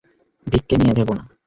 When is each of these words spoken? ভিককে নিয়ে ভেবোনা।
ভিককে 0.47 0.75
নিয়ে 0.77 0.93
ভেবোনা। 0.97 1.23